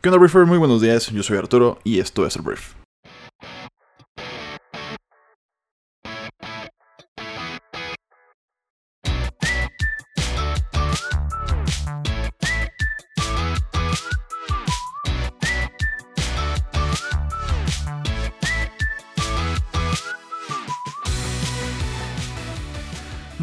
¿Qué 0.00 0.10
onda, 0.10 0.18
Briefer? 0.20 0.46
Muy 0.46 0.58
buenos 0.58 0.80
días, 0.80 1.10
yo 1.10 1.24
soy 1.24 1.38
Arturo 1.38 1.78
y 1.82 1.98
esto 1.98 2.24
es 2.24 2.36
el 2.36 2.42
Brief. 2.42 2.74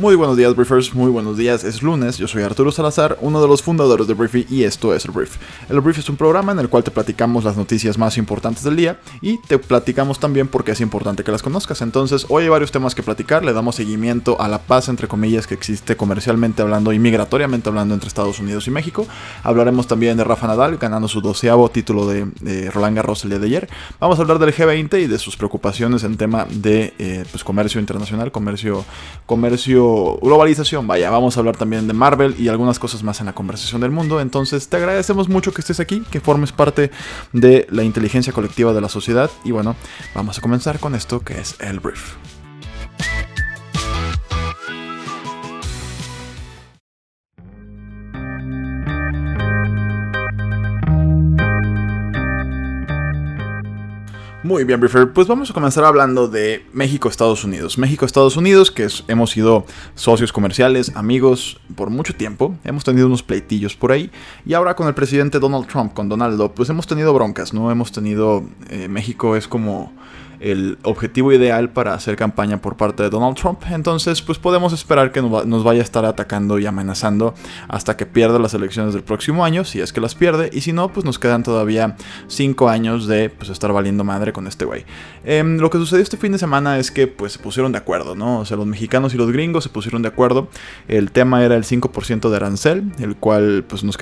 Muy 0.05 0.13
buenos 0.13 0.37
días, 0.37 0.55
Briefers. 0.55 0.93
Muy 0.93 1.09
buenos 1.09 1.35
días. 1.35 1.63
Es 1.63 1.81
lunes. 1.81 2.19
Yo 2.19 2.27
soy 2.27 2.43
Arturo 2.43 2.71
Salazar, 2.71 3.17
uno 3.21 3.41
de 3.41 3.47
los 3.47 3.63
fundadores 3.63 4.05
de 4.05 4.13
Briefy, 4.13 4.45
y 4.51 4.63
esto 4.63 4.93
es 4.93 5.03
el 5.05 5.09
Brief. 5.09 5.37
El 5.67 5.81
Brief 5.81 5.97
es 5.97 6.07
un 6.09 6.15
programa 6.15 6.51
en 6.51 6.59
el 6.59 6.69
cual 6.69 6.83
te 6.83 6.91
platicamos 6.91 7.43
las 7.43 7.57
noticias 7.57 7.97
más 7.97 8.19
importantes 8.19 8.63
del 8.63 8.75
día 8.75 8.99
y 9.19 9.39
te 9.39 9.57
platicamos 9.57 10.19
también 10.19 10.47
porque 10.47 10.73
es 10.73 10.79
importante 10.79 11.23
que 11.23 11.31
las 11.31 11.41
conozcas. 11.41 11.81
Entonces, 11.81 12.27
hoy 12.29 12.43
hay 12.43 12.49
varios 12.49 12.71
temas 12.71 12.93
que 12.93 13.01
platicar. 13.01 13.43
Le 13.43 13.51
damos 13.51 13.77
seguimiento 13.77 14.39
a 14.39 14.47
la 14.47 14.59
paz, 14.59 14.89
entre 14.89 15.07
comillas, 15.07 15.47
que 15.47 15.55
existe 15.55 15.97
comercialmente 15.97 16.61
hablando 16.61 16.93
y 16.93 16.99
migratoriamente 16.99 17.69
hablando 17.69 17.95
entre 17.95 18.07
Estados 18.07 18.39
Unidos 18.39 18.67
y 18.67 18.69
México. 18.69 19.07
Hablaremos 19.41 19.87
también 19.87 20.17
de 20.17 20.23
Rafa 20.23 20.45
Nadal 20.45 20.77
ganando 20.77 21.07
su 21.07 21.19
doceavo 21.19 21.69
título 21.69 22.07
de, 22.07 22.69
Roland 22.69 22.95
Garros 22.95 23.23
el 23.23 23.31
día 23.31 23.39
de 23.39 23.47
ayer. 23.47 23.69
Vamos 23.99 24.19
a 24.19 24.21
hablar 24.21 24.37
del 24.37 24.53
G20 24.53 25.01
y 25.01 25.07
de 25.07 25.17
sus 25.17 25.35
preocupaciones 25.35 26.03
en 26.03 26.15
tema 26.15 26.45
de 26.47 26.93
eh, 26.99 27.25
pues, 27.31 27.43
comercio 27.43 27.81
internacional, 27.81 28.31
comercio, 28.31 28.85
comercio 29.25 29.94
globalización, 30.21 30.87
vaya, 30.87 31.09
vamos 31.09 31.35
a 31.35 31.39
hablar 31.39 31.57
también 31.57 31.87
de 31.87 31.93
Marvel 31.93 32.35
y 32.37 32.47
algunas 32.47 32.79
cosas 32.79 33.03
más 33.03 33.19
en 33.19 33.25
la 33.27 33.33
conversación 33.33 33.81
del 33.81 33.91
mundo. 33.91 34.21
Entonces 34.21 34.67
te 34.67 34.77
agradecemos 34.77 35.29
mucho 35.29 35.53
que 35.53 35.61
estés 35.61 35.79
aquí, 35.79 36.03
que 36.11 36.19
formes 36.19 36.51
parte 36.51 36.91
de 37.33 37.67
la 37.69 37.83
inteligencia 37.83 38.33
colectiva 38.33 38.73
de 38.73 38.81
la 38.81 38.89
sociedad. 38.89 39.29
Y 39.43 39.51
bueno, 39.51 39.75
vamos 40.13 40.37
a 40.37 40.41
comenzar 40.41 40.79
con 40.79 40.95
esto 40.95 41.19
que 41.19 41.39
es 41.39 41.55
el 41.59 41.79
brief. 41.79 42.15
Muy 54.45 54.63
bien, 54.63 54.79
Briefer. 54.79 55.11
Pues 55.11 55.27
vamos 55.27 55.49
a 55.49 55.55
comenzar 55.55 55.85
hablando 55.85 56.27
de 56.27 56.63
México-Estados 56.71 57.43
Unidos. 57.43 57.79
México-Estados 57.79 58.37
Unidos, 58.37 58.69
que 58.69 58.87
hemos 59.07 59.31
sido 59.31 59.65
socios 59.95 60.31
comerciales, 60.31 60.95
amigos 60.95 61.59
por 61.73 61.89
mucho 61.89 62.13
tiempo. 62.13 62.55
Hemos 62.63 62.83
tenido 62.83 63.07
unos 63.07 63.23
pleitillos 63.23 63.75
por 63.75 63.91
ahí. 63.91 64.11
Y 64.45 64.53
ahora 64.53 64.75
con 64.75 64.87
el 64.87 64.93
presidente 64.93 65.39
Donald 65.39 65.65
Trump, 65.65 65.95
con 65.95 66.09
Donaldo, 66.09 66.53
pues 66.53 66.69
hemos 66.69 66.85
tenido 66.85 67.11
broncas, 67.11 67.55
¿no? 67.55 67.71
Hemos 67.71 67.91
tenido... 67.91 68.43
Eh, 68.69 68.87
México 68.87 69.35
es 69.35 69.47
como 69.47 69.91
el 70.39 70.77
objetivo 70.83 71.31
ideal 71.31 71.69
para 71.69 71.93
hacer 71.93 72.15
campaña 72.15 72.61
por 72.61 72.77
parte 72.77 73.03
de 73.03 73.09
Donald 73.09 73.35
Trump. 73.35 73.61
Entonces, 73.69 74.21
pues 74.21 74.37
podemos 74.37 74.73
esperar 74.73 75.11
que 75.11 75.21
nos 75.21 75.63
vaya 75.63 75.81
a 75.81 75.83
estar 75.83 76.05
atacando 76.05 76.59
y 76.59 76.65
amenazando 76.65 77.33
hasta 77.67 77.97
que 77.97 78.05
pierda 78.05 78.39
las 78.39 78.53
elecciones 78.53 78.93
del 78.93 79.03
próximo 79.03 79.43
año, 79.43 79.65
si 79.65 79.81
es 79.81 79.91
que 79.91 80.01
las 80.01 80.15
pierde. 80.15 80.49
Y 80.53 80.61
si 80.61 80.73
no, 80.73 80.89
pues 80.89 81.05
nos 81.05 81.19
quedan 81.19 81.43
todavía 81.43 81.95
5 82.27 82.69
años 82.69 83.07
de 83.07 83.29
pues, 83.29 83.49
estar 83.49 83.73
valiendo 83.73 84.03
madre 84.03 84.33
con 84.33 84.47
este 84.47 84.65
güey. 84.65 84.85
Em, 85.23 85.57
lo 85.57 85.69
que 85.69 85.77
sucedió 85.77 86.03
este 86.03 86.17
fin 86.17 86.31
de 86.31 86.37
semana 86.37 86.77
es 86.79 86.91
que 86.91 87.07
pues 87.07 87.33
se 87.33 87.39
pusieron 87.39 87.71
de 87.71 87.77
acuerdo, 87.77 88.15
¿no? 88.15 88.39
O 88.39 88.45
sea, 88.45 88.57
los 88.57 88.65
mexicanos 88.65 89.13
y 89.13 89.17
los 89.17 89.31
gringos 89.31 89.63
se 89.63 89.69
pusieron 89.69 90.01
de 90.01 90.09
acuerdo. 90.09 90.47
El 90.87 91.11
tema 91.11 91.43
era 91.43 91.55
el 91.55 91.63
5% 91.63 92.29
de 92.29 92.35
arancel, 92.35 92.91
el 92.99 93.15
cual 93.15 93.65
pues 93.67 93.83
nos 93.83 93.97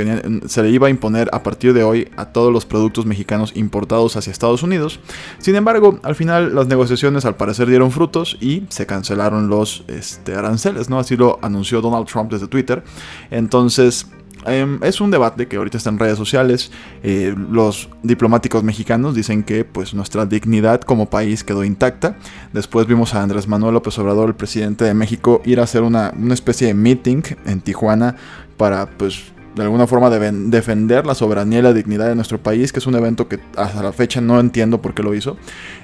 se 0.48 0.64
le 0.64 0.70
iba 0.70 0.88
a 0.88 0.90
imponer 0.90 1.30
a 1.32 1.44
partir 1.44 1.74
de 1.74 1.84
hoy 1.84 2.10
a 2.18 2.26
todos 2.26 2.52
los 2.52 2.66
productos 2.66 3.06
mexicanos 3.06 3.52
importados 3.56 4.16
hacia 4.18 4.32
Estados 4.32 4.64
Unidos. 4.64 5.00
Sin 5.40 5.56
embargo, 5.56 6.00
al 6.04 6.16
final 6.16 6.23
final 6.24 6.56
las 6.56 6.68
negociaciones 6.68 7.26
al 7.26 7.36
parecer 7.36 7.68
dieron 7.68 7.92
frutos 7.92 8.38
y 8.40 8.64
se 8.70 8.86
cancelaron 8.86 9.50
los 9.50 9.84
este, 9.88 10.36
aranceles, 10.36 10.90
¿no? 10.90 10.98
Así 10.98 11.18
lo 11.18 11.38
anunció 11.42 11.82
Donald 11.82 12.08
Trump 12.08 12.32
desde 12.32 12.48
Twitter. 12.48 12.82
Entonces, 13.30 14.08
em, 14.46 14.80
es 14.84 15.02
un 15.02 15.12
debate 15.12 15.48
que 15.48 15.58
ahorita 15.58 15.78
está 15.78 15.90
en 15.90 16.00
redes 16.00 16.18
sociales. 16.18 16.72
Eh, 17.04 17.36
los 17.52 17.90
diplomáticos 18.04 18.64
mexicanos 18.64 19.16
dicen 19.16 19.44
que 19.44 19.66
pues, 19.66 19.94
nuestra 19.94 20.26
dignidad 20.26 20.80
como 20.80 21.10
país 21.10 21.44
quedó 21.44 21.66
intacta. 21.66 22.16
Después 22.54 22.88
vimos 22.88 23.14
a 23.14 23.22
Andrés 23.22 23.46
Manuel 23.46 23.74
López 23.74 24.00
Obrador, 24.00 24.30
el 24.30 24.36
presidente 24.36 24.86
de 24.86 24.94
México, 24.94 25.42
ir 25.44 25.60
a 25.60 25.64
hacer 25.64 25.82
una, 25.82 26.14
una 26.18 26.34
especie 26.34 26.68
de 26.68 26.74
meeting 26.74 27.24
en 27.46 27.60
Tijuana 27.60 28.16
para 28.56 28.86
pues 28.86 29.34
de 29.56 29.64
alguna 29.64 29.88
forma 29.88 30.10
deben 30.10 30.50
defender 30.52 31.06
la 31.06 31.16
soberanía 31.16 31.60
y 31.60 31.62
la 31.62 31.74
dignidad 31.74 32.08
de 32.08 32.16
nuestro 32.16 32.38
país, 32.38 32.72
que 32.72 32.80
es 32.80 32.88
un 32.88 32.96
evento 32.96 33.28
que 33.28 33.40
hasta 33.56 33.84
la 33.84 33.94
fecha 33.94 34.22
no 34.22 34.40
entiendo 34.40 34.82
por 34.82 34.94
qué 34.94 35.04
lo 35.04 35.14
hizo. 35.14 35.38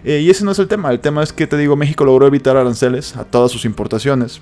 Eh, 0.04 0.20
y 0.20 0.30
ese 0.30 0.44
no 0.44 0.52
es 0.52 0.60
el 0.60 0.68
tema, 0.68 0.92
el 0.92 1.00
tema 1.00 1.24
es 1.24 1.34
que 1.34 1.48
te 1.48 1.58
digo, 1.58 1.76
México 1.76 2.06
logró 2.06 2.28
evitar 2.28 2.58
aranceles 2.58 3.16
a 3.16 3.24
todas 3.24 3.52
sus 3.52 3.66
importaciones 3.66 4.42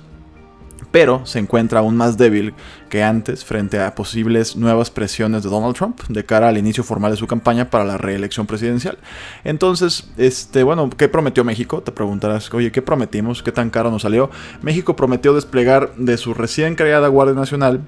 pero 0.90 1.26
se 1.26 1.38
encuentra 1.38 1.80
aún 1.80 1.96
más 1.96 2.16
débil 2.16 2.54
que 2.88 3.02
antes 3.02 3.44
frente 3.44 3.80
a 3.80 3.94
posibles 3.94 4.56
nuevas 4.56 4.90
presiones 4.90 5.42
de 5.42 5.50
Donald 5.50 5.76
Trump 5.76 6.00
de 6.08 6.24
cara 6.24 6.48
al 6.48 6.58
inicio 6.58 6.84
formal 6.84 7.10
de 7.10 7.16
su 7.16 7.26
campaña 7.26 7.70
para 7.70 7.84
la 7.84 7.98
reelección 7.98 8.46
presidencial. 8.46 8.98
Entonces, 9.44 10.08
este, 10.16 10.62
bueno, 10.62 10.90
¿qué 10.90 11.08
prometió 11.08 11.44
México? 11.44 11.82
Te 11.82 11.92
preguntarás, 11.92 12.52
oye, 12.52 12.72
¿qué 12.72 12.82
prometimos? 12.82 13.42
¿Qué 13.42 13.52
tan 13.52 13.70
caro 13.70 13.90
nos 13.90 14.02
salió? 14.02 14.30
México 14.62 14.96
prometió 14.96 15.34
desplegar 15.34 15.94
de 15.96 16.16
su 16.16 16.34
recién 16.34 16.74
creada 16.74 17.08
Guardia 17.08 17.34
Nacional 17.34 17.80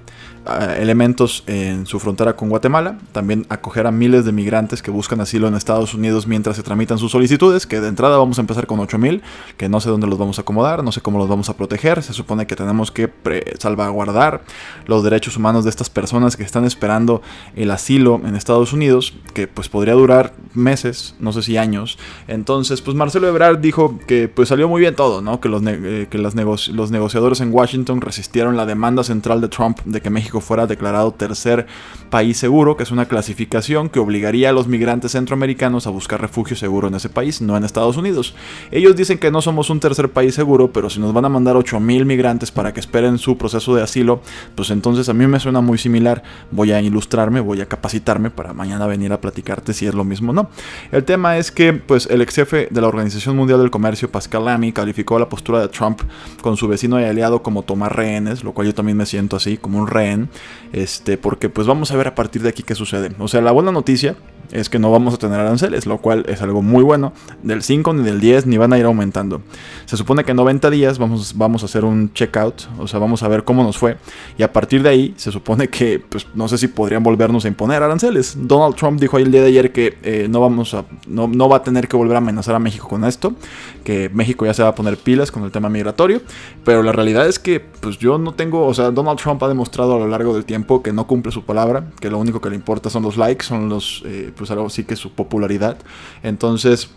ah, 0.45 0.75
elementos 0.77 1.43
en 1.47 1.85
su 1.85 1.99
frontera 1.99 2.35
con 2.35 2.49
Guatemala, 2.49 2.97
también 3.11 3.45
acoger 3.49 3.87
a 3.87 3.91
miles 3.91 4.25
de 4.25 4.31
migrantes 4.31 4.81
que 4.81 4.91
buscan 4.91 5.21
asilo 5.21 5.47
en 5.47 5.55
Estados 5.55 5.93
Unidos 5.93 6.27
mientras 6.27 6.55
se 6.55 6.63
tramitan 6.63 6.97
sus 6.97 7.11
solicitudes, 7.11 7.65
que 7.67 7.79
de 7.79 7.87
entrada 7.87 8.17
vamos 8.17 8.37
a 8.37 8.41
empezar 8.41 8.67
con 8.67 8.79
8000, 8.79 9.21
que 9.57 9.69
no 9.69 9.79
sé 9.79 9.89
dónde 9.89 10.07
los 10.07 10.17
vamos 10.17 10.37
a 10.37 10.41
acomodar, 10.41 10.83
no 10.83 10.91
sé 10.91 11.01
cómo 11.01 11.17
los 11.19 11.27
vamos 11.27 11.49
a 11.49 11.57
proteger, 11.57 12.03
se 12.03 12.13
supone 12.13 12.47
que 12.47 12.55
tenemos 12.55 12.91
que 12.91 13.11
salvaguardar 13.59 14.41
los 14.91 15.03
derechos 15.03 15.37
humanos 15.37 15.63
de 15.63 15.69
estas 15.69 15.89
personas 15.89 16.37
que 16.37 16.43
están 16.43 16.65
esperando 16.65 17.21
el 17.55 17.71
asilo 17.71 18.21
en 18.25 18.35
Estados 18.35 18.73
Unidos, 18.73 19.13
que 19.33 19.47
pues 19.47 19.69
podría 19.69 19.93
durar 19.93 20.33
meses, 20.53 21.15
no 21.19 21.31
sé 21.31 21.41
si 21.41 21.57
años. 21.57 21.97
Entonces, 22.27 22.81
pues 22.81 22.95
Marcelo 22.95 23.27
Ebrard 23.27 23.59
dijo 23.59 23.97
que 24.05 24.27
pues 24.27 24.49
salió 24.49 24.67
muy 24.67 24.81
bien 24.81 24.95
todo, 24.95 25.21
¿no? 25.21 25.39
Que 25.39 25.49
los, 25.49 25.63
eh, 25.65 26.07
que 26.09 26.17
los 26.17 26.35
negociadores 26.35 27.39
en 27.39 27.53
Washington 27.53 28.01
resistieron 28.01 28.57
la 28.57 28.65
demanda 28.65 29.03
central 29.03 29.39
de 29.39 29.47
Trump 29.47 29.79
de 29.85 30.01
que 30.01 30.09
México 30.09 30.41
fuera 30.41 30.67
declarado 30.67 31.13
tercer 31.13 31.67
país 32.09 32.37
seguro, 32.37 32.75
que 32.75 32.83
es 32.83 32.91
una 32.91 33.05
clasificación 33.05 33.87
que 33.87 33.99
obligaría 33.99 34.49
a 34.49 34.53
los 34.53 34.67
migrantes 34.67 35.13
centroamericanos 35.13 35.87
a 35.87 35.89
buscar 35.89 36.19
refugio 36.19 36.57
seguro 36.57 36.89
en 36.89 36.95
ese 36.95 37.07
país, 37.07 37.41
no 37.41 37.55
en 37.55 37.63
Estados 37.63 37.95
Unidos. 37.95 38.35
Ellos 38.71 38.95
dicen 38.97 39.17
que 39.17 39.31
no 39.31 39.41
somos 39.41 39.69
un 39.69 39.79
tercer 39.79 40.11
país 40.11 40.35
seguro, 40.35 40.73
pero 40.73 40.89
si 40.89 40.99
nos 40.99 41.13
van 41.13 41.25
a 41.25 41.29
mandar 41.29 41.55
8000 41.55 42.05
migrantes 42.05 42.51
para 42.51 42.73
que 42.73 42.81
esperen 42.81 43.17
su 43.17 43.37
proceso 43.37 43.73
de 43.73 43.83
asilo, 43.83 44.21
pues 44.55 44.69
entonces 44.69 44.80
a 44.83 45.13
mí 45.13 45.27
me 45.27 45.39
suena 45.39 45.61
muy 45.61 45.77
similar. 45.77 46.23
Voy 46.51 46.71
a 46.71 46.81
ilustrarme, 46.81 47.39
voy 47.39 47.61
a 47.61 47.65
capacitarme 47.67 48.29
para 48.29 48.53
mañana 48.53 48.87
venir 48.87 49.13
a 49.13 49.21
platicarte 49.21 49.73
si 49.73 49.85
es 49.85 49.93
lo 49.93 50.03
mismo 50.03 50.31
o 50.31 50.33
no. 50.33 50.49
El 50.91 51.03
tema 51.03 51.37
es 51.37 51.51
que 51.51 51.73
pues 51.73 52.07
el 52.07 52.21
ex 52.21 52.35
jefe 52.35 52.67
de 52.69 52.81
la 52.81 52.87
Organización 52.87 53.35
Mundial 53.35 53.59
del 53.59 53.71
Comercio, 53.71 54.11
Pascal 54.11 54.45
Lamy, 54.45 54.71
calificó 54.71 55.19
la 55.19 55.29
postura 55.29 55.59
de 55.59 55.67
Trump 55.67 56.01
con 56.41 56.57
su 56.57 56.67
vecino 56.67 56.99
y 56.99 57.03
aliado 57.03 57.43
como 57.43 57.63
tomar 57.63 57.95
rehenes, 57.95 58.43
lo 58.43 58.53
cual 58.53 58.67
yo 58.67 58.73
también 58.73 58.97
me 58.97 59.05
siento 59.05 59.35
así, 59.35 59.57
como 59.57 59.79
un 59.79 59.87
rehén, 59.87 60.29
este, 60.73 61.17
porque 61.17 61.49
pues 61.49 61.67
vamos 61.67 61.91
a 61.91 61.97
ver 61.97 62.07
a 62.07 62.15
partir 62.15 62.41
de 62.41 62.49
aquí 62.49 62.63
qué 62.63 62.75
sucede. 62.75 63.11
O 63.19 63.27
sea, 63.27 63.41
la 63.41 63.51
buena 63.51 63.71
noticia 63.71 64.15
es 64.51 64.69
que 64.69 64.79
no 64.79 64.91
vamos 64.91 65.13
a 65.13 65.17
tener 65.17 65.39
aranceles, 65.39 65.85
lo 65.85 65.99
cual 65.99 66.25
es 66.27 66.41
algo 66.41 66.61
muy 66.61 66.83
bueno. 66.83 67.13
Del 67.41 67.63
5 67.63 67.93
ni 67.93 68.03
del 68.03 68.19
10 68.19 68.47
ni 68.47 68.57
van 68.57 68.73
a 68.73 68.77
ir 68.77 68.85
aumentando. 68.85 69.41
Se 69.85 69.97
supone 69.97 70.23
que 70.23 70.31
en 70.31 70.37
90 70.37 70.69
días 70.69 70.99
vamos, 70.99 71.37
vamos 71.37 71.63
a 71.63 71.65
hacer 71.65 71.85
un 71.85 72.13
checkout, 72.13 72.67
o 72.77 72.87
sea, 72.87 72.99
vamos 72.99 73.23
a 73.23 73.27
ver 73.27 73.43
cómo 73.43 73.63
nos 73.63 73.77
fue. 73.77 73.97
Y 74.37 74.43
a 74.43 74.51
partir 74.51 74.70
de 74.79 74.89
ahí 74.89 75.13
se 75.17 75.31
supone 75.31 75.67
que, 75.67 75.99
pues 75.99 76.27
no 76.33 76.47
sé 76.47 76.57
si 76.57 76.67
podrían 76.67 77.03
volvernos 77.03 77.45
a 77.45 77.47
imponer 77.47 77.83
aranceles. 77.83 78.35
Donald 78.37 78.75
Trump 78.75 78.99
dijo 78.99 79.17
ahí 79.17 79.23
el 79.23 79.31
día 79.31 79.41
de 79.41 79.47
ayer 79.47 79.71
que 79.71 79.97
eh, 80.03 80.27
no, 80.29 80.39
vamos 80.39 80.73
a, 80.73 80.85
no, 81.07 81.27
no 81.27 81.49
va 81.49 81.57
a 81.57 81.63
tener 81.63 81.87
que 81.87 81.97
volver 81.97 82.15
a 82.15 82.19
amenazar 82.19 82.55
a 82.55 82.59
México 82.59 82.87
con 82.87 83.03
esto, 83.03 83.33
que 83.83 84.09
México 84.09 84.45
ya 84.45 84.53
se 84.53 84.63
va 84.63 84.69
a 84.69 84.75
poner 84.75 84.97
pilas 84.97 85.31
con 85.31 85.43
el 85.43 85.51
tema 85.51 85.69
migratorio. 85.69 86.21
Pero 86.63 86.83
la 86.83 86.91
realidad 86.91 87.27
es 87.27 87.39
que, 87.39 87.59
pues 87.59 87.97
yo 87.97 88.17
no 88.17 88.33
tengo, 88.33 88.65
o 88.65 88.73
sea, 88.73 88.91
Donald 88.91 89.19
Trump 89.19 89.43
ha 89.43 89.47
demostrado 89.47 89.95
a 89.95 89.99
lo 89.99 90.07
largo 90.07 90.33
del 90.33 90.45
tiempo 90.45 90.81
que 90.81 90.93
no 90.93 91.05
cumple 91.07 91.31
su 91.31 91.43
palabra, 91.43 91.91
que 91.99 92.09
lo 92.09 92.17
único 92.17 92.39
que 92.39 92.49
le 92.49 92.55
importa 92.55 92.89
son 92.89 93.03
los 93.03 93.17
likes, 93.17 93.45
son 93.45 93.69
los... 93.69 94.03
Eh, 94.05 94.31
pues 94.35 94.49
algo 94.51 94.69
sí 94.69 94.83
que 94.83 94.95
su 94.95 95.11
popularidad. 95.11 95.77
Entonces, 96.23 96.89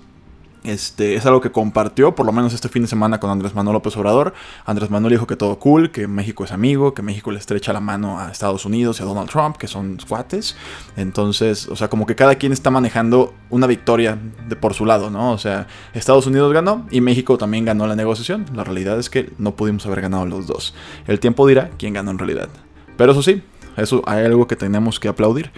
este, 0.65 1.15
es 1.15 1.27
algo 1.27 1.41
que 1.41 1.53
compartió, 1.53 2.15
por 2.15 2.27
lo 2.27 2.33
menos 2.33 2.55
este 2.55 2.69
fin 2.69 2.83
de 2.83 2.89
semana, 2.89 3.21
con 3.21 3.31
Andrés 3.31 3.55
Manuel 3.55 3.75
López 3.75 3.97
Obrador. 3.97 4.35
Andrés 4.65 4.91
Manuel 4.91 5.13
dijo 5.13 5.27
que 5.27 5.37
todo 5.37 5.59
cool, 5.59 5.91
que 5.91 6.09
México 6.09 6.45
es 6.45 6.53
amigo, 6.53 6.95
que 6.95 7.03
México 7.03 7.31
le 7.31 7.39
estrecha 7.39 7.73
la 7.73 7.81
mano 7.81 8.19
a 8.19 8.31
Estados 8.31 8.65
Unidos 8.65 8.99
y 8.99 9.03
a 9.03 9.07
Donald 9.07 9.29
Trump, 9.29 9.57
que 9.57 9.69
son 9.69 9.99
cuates. 10.09 10.57
Entonces, 10.97 11.69
o 11.69 11.77
sea, 11.77 11.89
como 11.89 12.07
que 12.07 12.17
cada 12.17 12.35
quien 12.37 12.53
está 12.53 12.71
manejando 12.71 13.35
una 13.51 13.67
victoria 13.67 14.19
de 14.49 14.57
por 14.57 14.75
su 14.75 14.87
lado, 14.87 15.11
¿no? 15.11 15.33
O 15.33 15.39
sea, 15.39 15.67
Estados 15.93 16.27
Unidos 16.27 16.53
ganó 16.53 16.87
y 16.91 17.01
México 17.01 17.37
también 17.39 17.65
ganó 17.65 17.87
la 17.87 17.95
negociación. 17.95 18.47
La 18.55 18.65
realidad 18.65 18.99
es 18.99 19.11
que 19.11 19.33
no 19.39 19.57
pudimos 19.57 19.85
haber 19.87 20.01
ganado 20.01 20.25
los 20.27 20.47
dos. 20.47 20.75
El 21.07 21.21
tiempo 21.21 21.47
dirá 21.47 21.71
quién 21.79 21.93
ganó 21.93 22.11
en 22.11 22.19
realidad. 22.19 22.49
Pero 22.97 23.13
eso 23.13 23.23
sí, 23.23 23.43
eso 23.77 24.03
hay 24.07 24.25
algo 24.25 24.47
que 24.47 24.57
tenemos 24.57 24.99
que 24.99 25.09
aplaudir. 25.09 25.51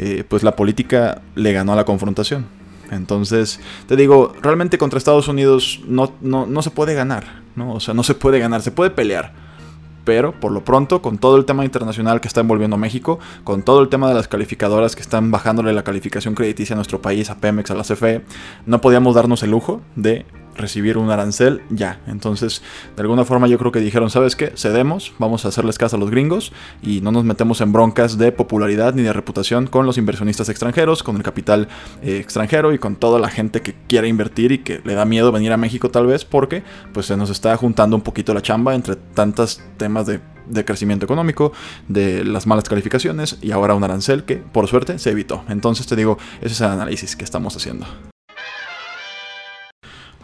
eh, 0.00 0.24
pues 0.26 0.42
la 0.42 0.56
política 0.56 1.20
le 1.34 1.52
ganó 1.52 1.74
a 1.74 1.76
la 1.76 1.84
confrontación. 1.84 2.46
Entonces, 2.90 3.60
te 3.86 3.96
digo, 3.96 4.32
realmente 4.42 4.78
contra 4.78 4.98
Estados 4.98 5.28
Unidos 5.28 5.80
no, 5.86 6.12
no, 6.20 6.46
no 6.46 6.62
se 6.62 6.70
puede 6.70 6.94
ganar, 6.94 7.42
¿no? 7.56 7.74
O 7.74 7.80
sea, 7.80 7.94
no 7.94 8.02
se 8.02 8.14
puede 8.14 8.38
ganar, 8.38 8.62
se 8.62 8.72
puede 8.72 8.90
pelear 8.90 9.32
pero 10.04 10.32
por 10.32 10.52
lo 10.52 10.64
pronto, 10.64 11.02
con 11.02 11.18
todo 11.18 11.36
el 11.36 11.44
tema 11.44 11.64
internacional 11.64 12.20
que 12.20 12.28
está 12.28 12.40
envolviendo 12.40 12.76
México, 12.76 13.18
con 13.44 13.62
todo 13.62 13.80
el 13.82 13.88
tema 13.88 14.08
de 14.08 14.14
las 14.14 14.28
calificadoras 14.28 14.96
que 14.96 15.02
están 15.02 15.30
bajándole 15.30 15.72
la 15.72 15.84
calificación 15.84 16.34
crediticia 16.34 16.74
a 16.74 16.76
nuestro 16.76 17.00
país, 17.00 17.30
a 17.30 17.36
Pemex, 17.36 17.70
a 17.70 17.74
la 17.74 17.84
CFE, 17.84 18.22
no 18.66 18.80
podíamos 18.80 19.14
darnos 19.14 19.42
el 19.42 19.50
lujo 19.50 19.82
de 19.96 20.26
recibir 20.56 20.98
un 20.98 21.10
arancel 21.10 21.62
ya. 21.70 22.00
Entonces, 22.06 22.62
de 22.96 23.02
alguna 23.02 23.24
forma 23.24 23.46
yo 23.46 23.58
creo 23.58 23.72
que 23.72 23.80
dijeron, 23.80 24.10
¿sabes 24.10 24.36
qué? 24.36 24.52
Cedemos, 24.56 25.12
vamos 25.18 25.44
a 25.44 25.48
hacerles 25.48 25.78
caso 25.78 25.96
a 25.96 25.98
los 25.98 26.10
gringos 26.10 26.52
y 26.82 27.00
no 27.00 27.12
nos 27.12 27.24
metemos 27.24 27.60
en 27.60 27.72
broncas 27.72 28.18
de 28.18 28.32
popularidad 28.32 28.94
ni 28.94 29.02
de 29.02 29.12
reputación 29.12 29.66
con 29.66 29.86
los 29.86 29.98
inversionistas 29.98 30.48
extranjeros, 30.48 31.02
con 31.02 31.16
el 31.16 31.22
capital 31.22 31.68
eh, 32.02 32.18
extranjero 32.18 32.72
y 32.72 32.78
con 32.78 32.96
toda 32.96 33.18
la 33.18 33.28
gente 33.28 33.62
que 33.62 33.74
quiere 33.88 34.08
invertir 34.08 34.52
y 34.52 34.58
que 34.58 34.80
le 34.84 34.94
da 34.94 35.04
miedo 35.04 35.32
venir 35.32 35.52
a 35.52 35.56
México 35.56 35.90
tal 35.90 36.06
vez 36.06 36.24
porque 36.24 36.62
pues 36.92 37.06
se 37.06 37.16
nos 37.16 37.30
está 37.30 37.56
juntando 37.56 37.96
un 37.96 38.02
poquito 38.02 38.34
la 38.34 38.42
chamba 38.42 38.74
entre 38.74 38.96
tantos 38.96 39.60
temas 39.76 40.06
de 40.06 40.20
de 40.50 40.64
crecimiento 40.64 41.04
económico, 41.04 41.52
de 41.88 42.24
las 42.24 42.46
malas 42.46 42.68
calificaciones 42.68 43.38
y 43.40 43.52
ahora 43.52 43.74
un 43.74 43.84
arancel 43.84 44.24
que 44.24 44.36
por 44.36 44.66
suerte 44.68 44.98
se 44.98 45.10
evitó. 45.10 45.44
Entonces 45.48 45.86
te 45.86 45.96
digo, 45.96 46.18
ese 46.40 46.54
es 46.54 46.60
el 46.60 46.68
análisis 46.68 47.16
que 47.16 47.24
estamos 47.24 47.56
haciendo. 47.56 47.86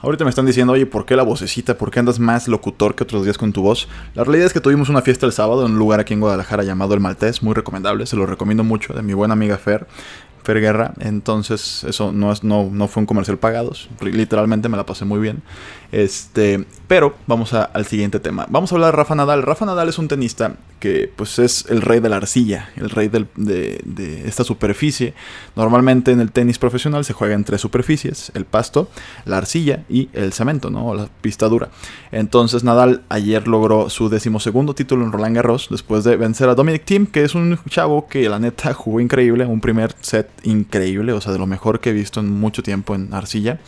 Ahorita 0.02 0.25
me 0.25 0.31
están 0.31 0.44
diciendo, 0.44 0.75
oye, 0.75 0.84
¿por 0.84 1.06
qué 1.06 1.16
la 1.16 1.22
vocecita? 1.22 1.78
¿Por 1.78 1.90
qué 1.90 2.00
andas 2.00 2.19
más 2.19 2.48
locutor 2.48 2.94
que 2.94 3.02
otros 3.02 3.25
días 3.25 3.38
con 3.38 3.54
tu 3.54 3.62
voz? 3.62 3.88
La 4.14 4.25
realidad 4.25 4.46
es 4.46 4.52
que 4.52 4.60
tuvimos 4.60 4.90
una 4.90 5.00
fiesta 5.00 5.25
el 5.25 5.32
sábado 5.32 5.64
en 5.64 5.72
un 5.72 5.78
lugar 5.78 6.00
aquí 6.00 6.12
en 6.12 6.20
Guadalajara 6.20 6.64
llamado 6.64 6.93
El 6.93 7.00
Maltés, 7.00 7.43
muy 7.43 7.54
recomendable, 7.54 8.04
se 8.04 8.14
lo 8.14 8.26
recomiendo 8.26 8.62
mucho, 8.62 8.93
de 8.93 9.02
mi 9.02 9.14
buena 9.14 9.32
amiga 9.32 9.56
Fer. 9.56 9.87
Guerra, 10.54 10.94
entonces 11.00 11.84
eso 11.84 12.12
no, 12.12 12.32
es, 12.32 12.44
no, 12.44 12.69
no 12.70 12.88
fue 12.88 13.02
un 13.02 13.06
comercial 13.06 13.38
pagado, 13.38 13.72
literalmente 14.00 14.69
me 14.69 14.76
la 14.76 14.87
pasé 14.87 15.04
muy 15.04 15.20
bien. 15.20 15.43
Este, 15.93 16.64
pero 16.88 17.14
vamos 17.26 17.52
al 17.54 17.87
siguiente 17.87 18.20
tema. 18.20 18.46
Vamos 18.48 18.72
a 18.72 18.75
hablar 18.75 18.93
de 18.93 18.96
Rafa 18.96 19.14
Nadal. 19.14 19.43
Rafa 19.43 19.66
Nadal 19.66 19.88
es 19.88 19.98
un 19.98 20.08
tenista 20.08 20.56
que 20.81 21.10
pues 21.14 21.38
es 21.38 21.64
el 21.70 21.81
rey 21.81 22.00
de 22.00 22.08
la 22.08 22.16
arcilla, 22.16 22.69
el 22.76 22.90
rey 22.90 23.08
de, 23.08 23.26
de, 23.34 24.28
esta 24.28 24.44
superficie. 24.44 25.14
Normalmente 25.54 26.12
en 26.12 26.20
el 26.20 26.32
tenis 26.32 26.58
profesional 26.58 27.04
se 27.04 27.12
juega 27.12 27.34
en 27.34 27.44
tres 27.44 27.60
superficies, 27.60 28.31
el 28.34 28.44
pasto, 28.44 28.90
la 29.25 29.38
arcilla 29.38 29.84
y 29.88 30.10
el 30.12 30.32
cemento, 30.32 30.70
¿no? 30.70 30.94
La 30.94 31.08
pista 31.20 31.48
dura. 31.48 31.70
Entonces 32.12 32.62
Nadal 32.62 33.02
ayer 33.08 33.48
logró 33.48 33.88
su 33.88 34.08
decimosegundo 34.08 34.75
título 34.75 35.04
en 35.04 35.12
Roland 35.12 35.37
Garros 35.37 35.69
después 35.70 36.04
de 36.04 36.16
vencer 36.16 36.48
a 36.48 36.54
Dominic 36.54 36.84
Thiem, 36.84 37.06
que 37.06 37.25
es 37.25 37.34
un 37.34 37.58
chavo 37.69 38.06
que 38.06 38.28
la 38.28 38.38
neta 38.38 38.75
jugó 38.75 39.00
increíble, 39.00 39.46
un 39.46 39.60
primer 39.60 39.94
set 40.00 40.28
increíble, 40.46 41.12
o 41.12 41.20
sea, 41.20 41.32
de 41.32 41.38
lo 41.38 41.46
mejor 41.46 41.81
que 41.81 41.90
he 41.90 41.93
visto 41.93 42.20
en 42.20 42.31
mucho 42.31 42.62
tiempo 42.62 42.94
en 42.94 43.12
arcilla. 43.12 43.58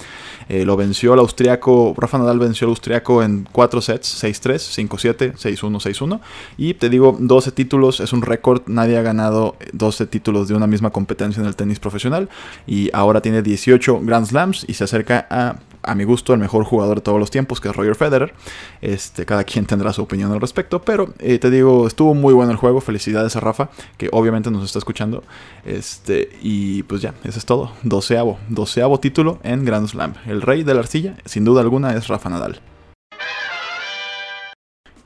Eh, 0.48 0.64
lo 0.64 0.76
venció 0.76 1.14
el 1.14 1.20
austriaco, 1.20 1.94
Rafa 1.96 2.18
Nadal 2.18 2.38
venció 2.38 2.66
al 2.66 2.70
austriaco 2.70 3.22
en 3.22 3.46
4 3.52 3.80
sets, 3.80 4.24
6-3, 4.24 4.88
5-7, 4.88 5.34
6-1, 5.34 5.80
6-1. 5.80 6.20
Y 6.56 6.74
te 6.74 6.88
digo, 6.88 7.16
12 7.18 7.52
títulos, 7.52 8.00
es 8.00 8.12
un 8.12 8.22
récord, 8.22 8.62
nadie 8.66 8.96
ha 8.96 9.02
ganado 9.02 9.56
12 9.72 10.06
títulos 10.06 10.48
de 10.48 10.54
una 10.54 10.66
misma 10.66 10.90
competencia 10.90 11.40
en 11.40 11.46
el 11.46 11.56
tenis 11.56 11.78
profesional. 11.78 12.28
Y 12.66 12.90
ahora 12.92 13.20
tiene 13.20 13.42
18 13.42 14.00
Grand 14.02 14.26
Slams 14.26 14.64
y 14.66 14.74
se 14.74 14.84
acerca 14.84 15.26
a 15.30 15.56
a 15.82 15.94
mi 15.94 16.04
gusto, 16.04 16.32
el 16.32 16.40
mejor 16.40 16.64
jugador 16.64 16.98
de 16.98 17.02
todos 17.02 17.18
los 17.18 17.30
tiempos, 17.30 17.60
que 17.60 17.68
es 17.68 17.76
Roger 17.76 17.94
Federer. 17.94 18.34
Este, 18.80 19.24
cada 19.24 19.44
quien 19.44 19.66
tendrá 19.66 19.92
su 19.92 20.02
opinión 20.02 20.32
al 20.32 20.40
respecto, 20.40 20.82
pero 20.82 21.12
eh, 21.18 21.38
te 21.38 21.50
digo, 21.50 21.86
estuvo 21.86 22.14
muy 22.14 22.34
bueno 22.34 22.52
el 22.52 22.58
juego. 22.58 22.80
Felicidades 22.80 23.36
a 23.36 23.40
Rafa, 23.40 23.70
que 23.96 24.08
obviamente 24.12 24.50
nos 24.50 24.64
está 24.64 24.78
escuchando. 24.78 25.22
Este, 25.64 26.30
y 26.42 26.82
pues 26.84 27.02
ya, 27.02 27.14
eso 27.24 27.38
es 27.38 27.44
todo. 27.44 27.72
Doceavo, 27.82 28.38
doceavo 28.48 29.00
título 29.00 29.38
en 29.42 29.64
Grand 29.64 29.88
Slam. 29.88 30.14
El 30.26 30.42
rey 30.42 30.62
de 30.62 30.74
la 30.74 30.80
arcilla, 30.80 31.16
sin 31.24 31.44
duda 31.44 31.60
alguna, 31.60 31.94
es 31.94 32.08
Rafa 32.08 32.28
Nadal. 32.28 32.60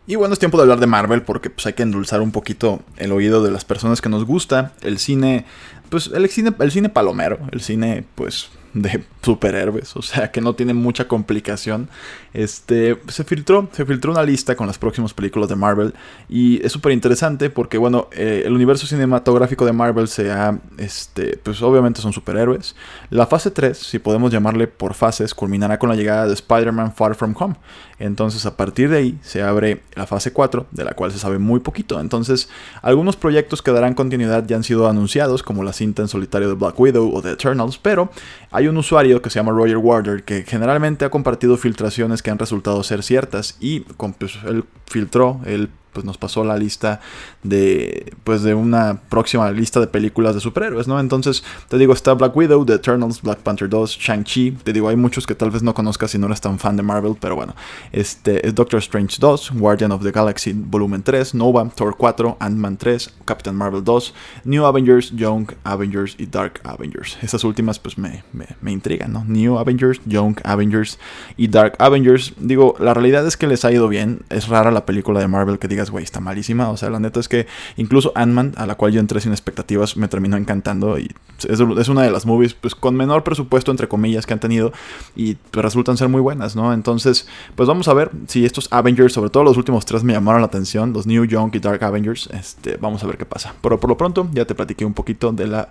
Y 0.06 0.16
bueno, 0.16 0.32
es 0.32 0.40
tiempo 0.40 0.56
de 0.56 0.62
hablar 0.62 0.80
de 0.80 0.86
Marvel 0.88 1.22
porque 1.22 1.48
pues, 1.48 1.66
hay 1.66 1.74
que 1.74 1.84
endulzar 1.84 2.20
un 2.20 2.32
poquito 2.32 2.80
el 2.96 3.12
oído 3.12 3.42
de 3.42 3.52
las 3.52 3.64
personas 3.64 4.00
que 4.00 4.08
nos 4.08 4.24
gusta. 4.24 4.72
El 4.82 4.98
cine, 4.98 5.46
pues 5.90 6.10
el 6.12 6.28
cine, 6.28 6.52
el 6.58 6.72
cine 6.72 6.88
palomero, 6.88 7.38
el 7.52 7.60
cine 7.60 8.04
pues 8.16 8.50
de 8.74 9.04
superhéroes, 9.22 9.96
o 9.96 10.02
sea 10.02 10.30
que 10.30 10.40
no 10.40 10.54
tiene 10.54 10.74
mucha 10.74 11.08
complicación. 11.08 11.88
Este 12.32 12.98
se 13.08 13.24
filtró, 13.24 13.69
se 13.72 13.84
filtró 13.84 14.12
una 14.12 14.22
lista 14.22 14.56
con 14.56 14.66
las 14.66 14.78
próximas 14.78 15.12
películas 15.14 15.48
de 15.48 15.56
Marvel 15.56 15.94
y 16.28 16.64
es 16.64 16.72
súper 16.72 16.92
interesante 16.92 17.50
porque 17.50 17.78
bueno, 17.78 18.08
eh, 18.12 18.42
el 18.46 18.52
universo 18.52 18.86
cinematográfico 18.86 19.66
de 19.66 19.72
Marvel 19.72 20.08
se 20.08 20.30
ha, 20.30 20.58
este, 20.78 21.36
pues 21.42 21.60
obviamente 21.62 22.00
son 22.00 22.12
superhéroes. 22.12 22.74
La 23.10 23.26
fase 23.26 23.50
3, 23.50 23.76
si 23.76 23.98
podemos 23.98 24.32
llamarle 24.32 24.66
por 24.66 24.94
fases, 24.94 25.34
culminará 25.34 25.78
con 25.78 25.88
la 25.88 25.96
llegada 25.96 26.26
de 26.26 26.34
Spider-Man 26.34 26.94
Far 26.94 27.14
From 27.14 27.34
Home. 27.38 27.56
Entonces 28.02 28.46
a 28.46 28.56
partir 28.56 28.90
de 28.90 28.99
ahí 28.99 29.19
se 29.22 29.43
abre 29.43 29.82
la 29.94 30.06
fase 30.06 30.32
4, 30.32 30.66
de 30.72 30.84
la 30.84 30.94
cual 30.94 31.12
se 31.12 31.19
sabe 31.19 31.38
muy 31.38 31.60
poquito. 31.60 32.00
Entonces 32.00 32.49
algunos 32.82 33.16
proyectos 33.16 33.62
que 33.62 33.70
darán 33.70 33.94
continuidad 33.94 34.44
ya 34.46 34.56
han 34.56 34.64
sido 34.64 34.88
anunciados, 34.88 35.43
como 35.43 35.62
la 35.62 35.72
cinta 35.72 36.02
en 36.02 36.08
solitario 36.08 36.49
de 36.49 36.54
Black 36.54 36.78
Widow 36.78 37.14
o 37.14 37.22
The 37.22 37.32
Eternals, 37.32 37.78
pero 37.78 38.10
hay 38.50 38.66
un 38.66 38.76
usuario 38.76 39.22
que 39.22 39.31
se 39.31 39.38
llama 39.38 39.52
Roger 39.52 39.76
Warder 39.76 40.25
que 40.25 40.43
generalmente 40.43 41.04
ha 41.04 41.10
compartido 41.10 41.56
filtraciones 41.56 42.22
que 42.22 42.31
han 42.31 42.38
resultado 42.38 42.82
ser 42.82 43.04
ciertas 43.04 43.56
y 43.60 43.81
pues, 43.81 44.38
él 44.46 44.64
filtró, 44.87 45.40
él 45.46 45.70
pues 45.92 46.04
nos 46.04 46.18
pasó 46.18 46.44
la 46.44 46.56
lista 46.56 47.00
de 47.42 48.14
pues 48.24 48.42
de 48.42 48.54
una 48.54 49.00
próxima 49.08 49.50
lista 49.50 49.80
de 49.80 49.86
películas 49.86 50.34
de 50.34 50.40
superhéroes, 50.40 50.88
¿no? 50.88 50.98
Entonces, 50.98 51.44
te 51.68 51.78
digo, 51.78 51.92
está 51.92 52.14
Black 52.14 52.36
Widow, 52.36 52.64
The 52.64 52.74
Eternals, 52.74 53.20
Black 53.22 53.38
Panther 53.38 53.68
2, 53.68 53.98
Shang-Chi, 53.98 54.52
te 54.62 54.72
digo, 54.72 54.88
hay 54.88 54.96
muchos 54.96 55.26
que 55.26 55.34
tal 55.34 55.50
vez 55.50 55.62
no 55.62 55.74
conozcas 55.74 56.10
si 56.10 56.18
no 56.18 56.26
eres 56.26 56.40
tan 56.40 56.58
fan 56.58 56.76
de 56.76 56.82
Marvel, 56.82 57.16
pero 57.20 57.36
bueno, 57.36 57.54
este 57.92 58.46
es 58.46 58.54
Doctor 58.54 58.78
Strange 58.80 59.16
2, 59.18 59.52
Guardian 59.54 59.92
of 59.92 60.02
the 60.02 60.10
Galaxy 60.10 60.52
Volumen 60.54 61.02
3, 61.02 61.34
Nova, 61.34 61.68
Thor 61.74 61.96
4, 61.96 62.36
Ant-Man 62.40 62.76
3, 62.76 63.14
Captain 63.24 63.54
Marvel 63.54 63.84
2, 63.84 64.14
New 64.44 64.64
Avengers, 64.64 65.10
Young 65.12 65.52
Avengers 65.64 66.16
y 66.18 66.26
Dark 66.26 66.60
Avengers. 66.64 67.18
Esas 67.22 67.44
últimas 67.44 67.78
pues 67.78 67.98
me, 67.98 68.24
me, 68.32 68.46
me 68.60 68.72
intrigan, 68.72 69.12
¿no? 69.12 69.24
New 69.24 69.58
Avengers, 69.58 70.00
Young 70.06 70.36
Avengers 70.44 70.98
y 71.36 71.48
Dark 71.48 71.74
Avengers. 71.78 72.34
Digo, 72.38 72.74
la 72.78 72.94
realidad 72.94 73.26
es 73.26 73.36
que 73.36 73.46
les 73.46 73.64
ha 73.64 73.72
ido 73.72 73.88
bien, 73.88 74.22
es 74.30 74.48
rara 74.48 74.70
la 74.70 74.86
película 74.86 75.20
de 75.20 75.28
Marvel 75.28 75.58
que 75.58 75.68
diga 75.68 75.81
güey, 75.90 76.05
está 76.05 76.20
malísima. 76.20 76.70
O 76.70 76.76
sea, 76.76 76.90
la 76.90 77.00
neta 77.00 77.20
es 77.20 77.29
que 77.29 77.46
incluso 77.76 78.12
Ant-Man, 78.14 78.55
a 78.56 78.67
la 78.67 78.75
cual 78.75 78.93
yo 78.93 79.00
entré 79.00 79.20
sin 79.20 79.32
expectativas, 79.32 79.96
me 79.96 80.08
terminó 80.08 80.37
encantando. 80.37 80.99
Y 80.99 81.11
es, 81.49 81.88
una 81.88 82.02
de 82.02 82.11
las 82.11 82.27
movies, 82.27 82.55
pues 82.55 82.74
con 82.74 82.96
menor 82.96 83.24
presupuesto, 83.24 83.70
entre 83.70 83.89
comillas, 83.89 84.27
que 84.27 84.32
han 84.32 84.41
tenido. 84.41 84.72
Y 85.17 85.36
resultan 85.53 85.96
ser 85.96 86.08
muy 86.08 86.20
buenas, 86.20 86.56
¿no? 86.56 86.72
Entonces, 86.72 87.27
pues 87.55 87.69
vamos 87.69 87.89
a 87.89 87.94
ver 87.94 88.10
si 88.27 88.44
estos 88.44 88.69
Avengers, 88.70 89.12
sobre 89.12 89.31
todo 89.31 89.44
los 89.44 89.56
últimos 89.56 89.84
tres, 89.86 90.05
me 90.05 90.12
llamaron 90.12 90.41
la 90.41 90.46
atención. 90.46 90.93
Los 90.93 91.06
New 91.06 91.24
Young 91.24 91.55
y 91.55 91.58
Dark 91.58 91.82
Avengers. 91.84 92.29
Este, 92.32 92.77
vamos 92.77 93.03
a 93.05 93.06
ver 93.06 93.17
qué 93.17 93.27
pasa. 93.27 93.55
Pero 93.62 93.79
por 93.81 93.91
lo 93.91 93.96
pronto, 93.96 94.29
ya 94.32 94.44
te 94.44 94.55
platiqué 94.55 94.84
un 94.84 94.94
poquito 94.94 95.32
de 95.32 95.46
la 95.46 95.70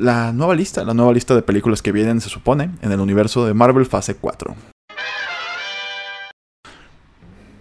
la 0.00 0.32
nueva 0.32 0.54
lista, 0.54 0.82
la 0.82 0.94
nueva 0.94 1.12
lista 1.12 1.34
de 1.34 1.42
películas 1.42 1.82
que 1.82 1.92
vienen, 1.92 2.20
se 2.20 2.30
supone, 2.30 2.70
en 2.80 2.90
el 2.90 3.00
universo 3.00 3.44
de 3.44 3.52
Marvel 3.54 3.84
Fase 3.84 4.14
4. 4.14 4.69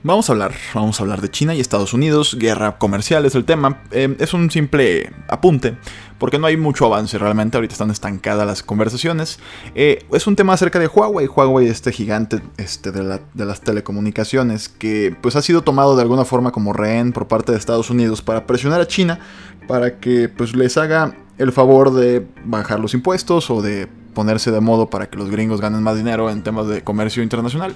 Vamos 0.01 0.29
a 0.29 0.31
hablar, 0.31 0.53
vamos 0.73 0.97
a 0.97 1.03
hablar 1.03 1.19
de 1.19 1.29
China 1.29 1.53
y 1.53 1.59
Estados 1.59 1.93
Unidos, 1.93 2.37
guerra 2.39 2.77
comercial 2.77 3.25
es 3.25 3.35
el 3.35 3.43
tema, 3.43 3.81
eh, 3.91 4.15
es 4.19 4.33
un 4.33 4.49
simple 4.49 5.11
apunte, 5.27 5.77
porque 6.17 6.39
no 6.39 6.47
hay 6.47 6.55
mucho 6.55 6.85
avance 6.85 7.17
realmente, 7.17 7.57
ahorita 7.57 7.73
están 7.73 7.91
estancadas 7.91 8.47
las 8.47 8.63
conversaciones. 8.63 9.39
Eh, 9.75 10.05
es 10.13 10.25
un 10.25 10.37
tema 10.37 10.53
acerca 10.53 10.79
de 10.79 10.87
Huawei, 10.87 11.27
Huawei 11.27 11.67
este 11.67 11.91
gigante 11.91 12.41
este, 12.55 12.93
de, 12.93 13.19
de, 13.33 13.45
las 13.45 13.59
telecomunicaciones 13.59 14.69
que 14.69 15.13
pues 15.21 15.35
ha 15.35 15.41
sido 15.41 15.63
tomado 15.63 15.97
de 15.97 16.03
alguna 16.03 16.23
forma 16.23 16.53
como 16.53 16.71
rehén 16.71 17.11
por 17.11 17.27
parte 17.27 17.51
de 17.51 17.57
Estados 17.57 17.89
Unidos 17.89 18.21
para 18.21 18.47
presionar 18.47 18.79
a 18.79 18.87
China 18.87 19.19
para 19.67 19.99
que 19.99 20.29
pues 20.29 20.55
les 20.55 20.77
haga 20.77 21.13
el 21.37 21.51
favor 21.51 21.93
de 21.93 22.25
bajar 22.45 22.79
los 22.79 22.93
impuestos 22.93 23.49
o 23.49 23.61
de 23.61 23.89
ponerse 24.19 24.51
de 24.51 24.59
modo 24.59 24.89
para 24.89 25.09
que 25.09 25.17
los 25.17 25.31
gringos 25.31 25.61
ganen 25.61 25.81
más 25.81 25.95
dinero 25.95 26.29
en 26.29 26.43
temas 26.43 26.67
de 26.67 26.83
comercio 26.83 27.23
internacional. 27.23 27.73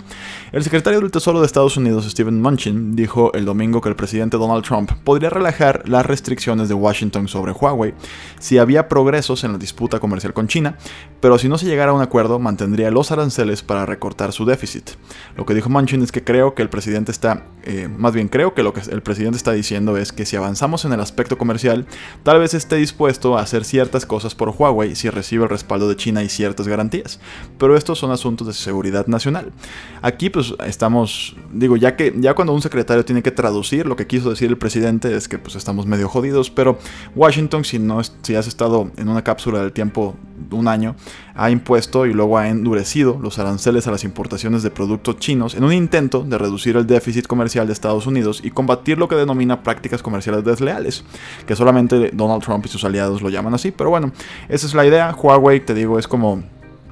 El 0.52 0.62
secretario 0.62 1.00
del 1.00 1.10
Tesoro 1.10 1.40
de 1.40 1.46
Estados 1.46 1.78
Unidos, 1.78 2.04
Stephen 2.04 2.42
Munchin, 2.42 2.98
dijo 2.98 3.32
el 3.32 3.46
domingo 3.46 3.80
que 3.80 3.88
el 3.88 3.96
presidente 3.96 4.36
Donald 4.36 4.66
Trump 4.66 4.92
podría 5.06 5.30
relajar 5.30 5.88
las 5.88 6.06
restricciones 6.06 6.68
de 6.68 6.74
Washington 6.74 7.30
sobre 7.30 7.54
Huawei 7.54 7.94
si 8.40 8.58
había 8.58 8.90
progresos 8.90 9.46
en 9.46 9.54
la 9.54 9.58
disputa 9.58 10.02
comercial 10.02 10.34
con 10.34 10.50
China, 10.50 10.78
pero 11.22 11.38
si 11.38 11.48
no 11.48 11.58
se 11.58 11.66
llegara 11.66 11.92
a 11.92 11.96
un 11.96 12.02
acuerdo 12.02 12.40
mantendría 12.40 12.92
los 12.92 13.14
aranceles 13.14 13.62
para 13.62 13.86
recortar 13.86 14.34
su 14.34 14.44
déficit. 14.44 14.90
Lo 15.38 15.46
que 15.46 15.54
dijo 15.54 15.70
Munchin 15.70 16.02
es 16.02 16.12
que 16.12 16.26
creo 16.26 16.56
que 16.56 16.62
el 16.62 16.70
presidente 16.70 17.14
está, 17.14 17.46
eh, 17.64 17.88
más 17.88 18.12
bien 18.12 18.28
creo 18.28 18.54
que 18.54 18.64
lo 18.64 18.74
que 18.74 18.82
el 18.92 19.02
presidente 19.02 19.38
está 19.38 19.54
diciendo 19.54 19.96
es 19.96 20.12
que 20.12 20.26
si 20.26 20.36
avanzamos 20.36 20.84
en 20.84 20.92
el 20.92 21.00
aspecto 21.00 21.38
comercial, 21.38 21.86
tal 22.24 22.40
vez 22.40 22.54
esté 22.54 22.76
dispuesto 22.76 23.38
a 23.38 23.42
hacer 23.44 23.64
ciertas 23.64 24.06
cosas 24.06 24.36
por 24.36 24.50
Huawei 24.50 24.98
si 24.98 25.10
recibe 25.10 25.46
el 25.46 25.50
respaldo 25.50 25.88
de 25.88 25.96
China 25.96 26.22
y 26.22 26.33
ciertas 26.34 26.68
garantías. 26.68 27.20
Pero 27.58 27.76
estos 27.78 28.00
son 28.00 28.12
asuntos 28.12 28.48
de 28.48 28.54
seguridad 28.54 29.08
nacional. 29.08 29.52
Aquí 30.02 30.30
pues 30.30 30.54
estamos, 30.66 31.36
digo, 31.52 31.78
ya 31.78 31.96
que 31.96 32.14
ya 32.18 32.34
cuando 32.34 32.54
un 32.54 32.62
secretario 32.62 33.06
tiene 33.06 33.22
que 33.22 33.32
traducir 33.32 33.86
lo 33.86 33.96
que 33.96 34.08
quiso 34.08 34.30
decir 34.30 34.50
el 34.50 34.58
presidente 34.58 35.16
es 35.16 35.28
que 35.28 35.38
pues 35.40 35.56
estamos 35.56 35.86
medio 35.86 36.08
jodidos, 36.10 36.50
pero 36.50 36.78
Washington 37.16 37.64
si 37.66 37.80
no 37.80 38.02
si 38.04 38.36
has 38.36 38.48
estado 38.48 38.92
en 38.98 39.10
una 39.10 39.24
cápsula 39.24 39.60
del 39.60 39.72
tiempo 39.72 40.16
un 40.52 40.68
año, 40.68 40.96
ha 41.36 41.50
impuesto 41.50 42.06
y 42.06 42.14
luego 42.14 42.38
ha 42.38 42.50
endurecido 42.50 43.20
los 43.22 43.40
aranceles 43.40 43.88
a 43.88 43.92
las 43.92 44.04
importaciones 44.04 44.64
de 44.64 44.72
productos 44.72 45.18
chinos 45.18 45.56
en 45.56 45.64
un 45.64 45.74
intento 45.74 46.24
de 46.24 46.38
reducir 46.38 46.78
el 46.78 46.86
déficit 46.86 47.28
comercial 47.28 47.68
de 47.68 47.74
Estados 47.74 48.08
Unidos 48.08 48.42
y 48.44 48.52
combatir 48.52 48.98
lo 48.98 49.08
que 49.08 49.16
denomina 49.16 49.64
prácticas 49.64 50.04
comerciales 50.04 50.44
desleales, 50.44 51.04
que 51.46 51.56
solamente 51.56 52.12
Donald 52.14 52.44
Trump 52.44 52.66
y 52.66 52.70
sus 52.70 52.84
aliados 52.84 53.22
lo 53.22 53.30
llaman 53.30 53.54
así, 53.54 53.72
pero 53.72 53.90
bueno, 53.90 54.12
esa 54.50 54.68
es 54.68 54.74
la 54.74 54.86
idea. 54.86 55.16
Huawei, 55.16 55.60
te 55.60 55.74
digo, 55.74 56.00
es 56.00 56.08
como 56.08 56.44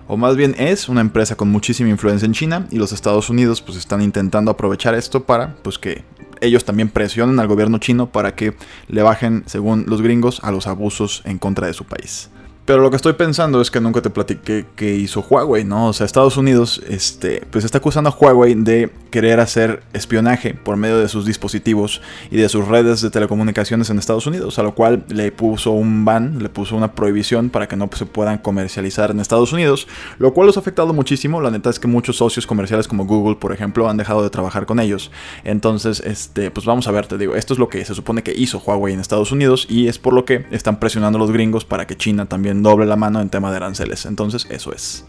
o 0.08 0.18
más 0.18 0.36
bien 0.36 0.56
es 0.58 0.90
una 0.90 1.00
empresa 1.00 1.36
con 1.36 1.50
muchísima 1.50 1.90
influencia 1.90 2.26
en 2.26 2.34
China 2.34 2.68
y 2.70 2.78
los 2.78 2.92
Estados 2.92 3.30
Unidos 3.30 3.62
pues 3.62 3.78
están 3.78 4.02
intentando 4.02 4.52
aprovechar 4.52 4.94
esto 4.94 5.24
para 5.24 5.56
pues 5.64 5.78
que 5.78 6.04
ellos 6.42 6.66
también 6.66 6.90
presionen 6.90 7.40
al 7.40 7.48
gobierno 7.48 7.78
chino 7.78 8.10
para 8.10 8.36
que 8.36 8.54
le 8.90 9.04
bajen, 9.04 9.44
según 9.46 9.86
los 9.88 10.02
gringos, 10.02 10.42
a 10.44 10.52
los 10.52 10.68
abusos 10.68 11.22
en 11.24 11.38
contra 11.38 11.68
de 11.68 11.74
su 11.74 11.86
país. 11.86 12.30
Pero 12.66 12.84
lo 12.84 12.92
que 12.92 12.96
estoy 12.96 13.14
pensando 13.14 13.60
es 13.60 13.72
que 13.72 13.82
nunca 13.82 14.02
te 14.02 14.12
platiqué 14.12 14.68
qué 14.76 14.96
hizo 14.96 15.26
Huawei, 15.28 15.64
¿no? 15.64 15.88
O 15.88 15.94
sea, 15.94 16.06
Estados 16.06 16.38
Unidos, 16.38 16.80
este, 16.88 17.44
pues 17.50 17.66
está 17.66 17.80
acusando 17.80 18.12
a 18.12 18.14
Huawei 18.14 18.54
de 18.54 18.92
querer 19.10 19.40
hacer 19.40 19.82
espionaje 19.94 20.54
por 20.54 20.78
medio 20.78 21.00
de 21.00 21.10
sus 21.10 21.26
dispositivos 21.26 22.02
y 22.30 22.38
de 22.38 22.48
sus 22.50 22.68
redes 22.68 23.02
de 23.02 23.10
telecomunicaciones 23.10 23.90
en 23.90 23.98
Estados 23.98 24.28
Unidos, 24.28 24.60
a 24.60 24.64
lo 24.64 24.76
cual 24.76 25.04
le 25.10 25.32
puso 25.32 25.72
un 25.72 26.06
ban, 26.06 26.38
le 26.42 26.50
puso 26.50 26.76
una 26.76 26.94
prohibición 26.94 27.50
para 27.50 27.68
que 27.68 27.76
no 27.76 27.90
se 27.94 28.06
puedan 28.06 28.38
comercializar 28.38 29.10
en 29.10 29.20
Estados 29.20 29.54
Unidos, 29.54 29.88
lo 30.20 30.34
cual 30.34 30.48
los 30.48 30.58
ha 30.58 30.60
afectado 30.60 30.94
muchísimo. 30.94 31.42
La 31.42 31.50
neta 31.50 31.72
es 31.72 31.80
que 31.80 31.88
muchos 31.88 32.18
socios 32.18 32.46
comerciales 32.46 32.88
como 32.88 33.06
Google, 33.06 33.38
por 33.38 33.54
ejemplo, 33.54 33.90
han 33.90 33.98
dejado 33.98 34.22
de 34.22 34.30
trabajar 34.30 34.68
con 34.68 34.80
ellos. 34.80 35.12
Entonces, 35.44 36.00
este, 36.06 36.52
pues 36.52 36.68
vamos 36.68 36.88
a 36.88 36.92
ver, 36.92 37.08
te 37.08 37.18
digo, 37.18 37.36
esto 37.36 37.54
es 37.54 37.60
lo 37.60 37.70
que 37.70 37.84
se 37.86 37.96
supone 37.96 38.22
que 38.22 38.34
hizo 38.34 38.60
Huawei 38.60 38.94
en 38.94 39.00
Estados 39.00 39.32
Unidos 39.32 39.66
y 39.68 39.88
es 39.88 39.98
por 39.98 40.14
lo 40.14 40.26
que 40.26 40.46
están 40.52 40.80
presionando 40.80 41.18
a 41.18 41.22
los 41.22 41.32
gringos 41.32 41.66
para 41.66 41.88
que 41.88 41.98
China 41.98 42.28
también 42.28 42.51
doble 42.56 42.86
la 42.86 42.96
mano 42.96 43.22
en 43.22 43.30
tema 43.30 43.52
de 43.52 43.58
aranceles. 43.58 44.06
Entonces, 44.06 44.46
eso 44.50 44.74
es. 44.74 45.06